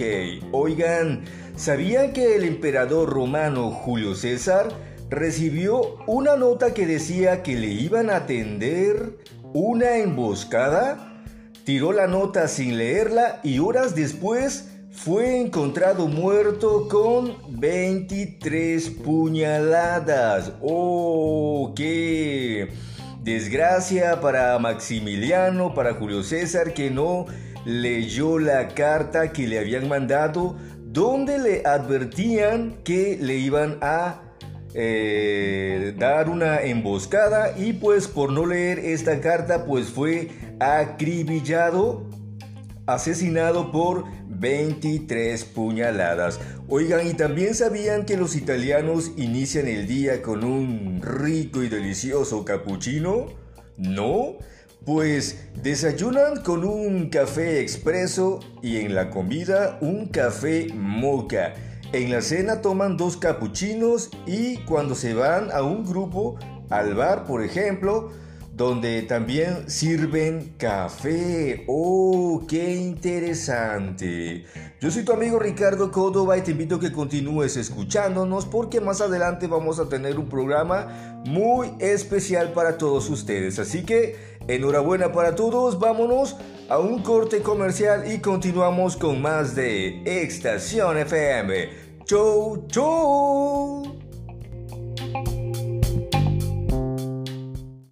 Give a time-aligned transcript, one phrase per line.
[0.54, 1.26] oigan,
[1.58, 4.70] ¿sabían que el emperador romano Julio César
[5.10, 9.18] recibió una nota que decía que le iban a atender
[9.52, 11.10] una emboscada?
[11.64, 20.52] Tiró la nota sin leerla y horas después fue encontrado muerto con 23 puñaladas.
[20.62, 22.68] ¡Oh, qué
[23.24, 27.28] desgracia para Maximiliano, para Julio César, que no
[27.64, 34.22] leyó la carta que le habían mandado donde le advertían que le iban a
[34.76, 40.30] eh, dar una emboscada y pues por no leer esta carta pues fue
[40.64, 42.08] acribillado,
[42.86, 46.40] asesinado por 23 puñaladas.
[46.68, 52.44] Oigan, y también sabían que los italianos inician el día con un rico y delicioso
[52.44, 53.28] cappuccino?
[53.78, 54.38] ¿No?
[54.86, 61.54] Pues desayunan con un café expreso y en la comida un café moca.
[61.94, 66.38] En la cena toman dos capuchinos y cuando se van a un grupo,
[66.70, 68.12] al bar por ejemplo,
[68.56, 71.64] donde también sirven café.
[71.68, 74.46] ¡Oh, qué interesante!
[74.80, 79.02] Yo soy tu amigo Ricardo Córdoba y te invito a que continúes escuchándonos porque más
[79.02, 83.58] adelante vamos a tener un programa muy especial para todos ustedes.
[83.58, 86.38] Así que enhorabuena para todos, vámonos
[86.70, 91.70] a un corte comercial y continuamos con más de Estación FM.
[92.06, 94.03] ¡Chau, chau!